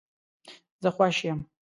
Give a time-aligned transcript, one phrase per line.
[0.81, 1.39] زه خوش یم